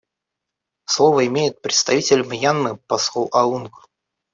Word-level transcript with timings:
Слово 0.87 1.27
имеет 1.27 1.61
представитель 1.61 2.23
Мьянмы 2.25 2.75
посол 2.77 3.29
Аунг. 3.33 3.87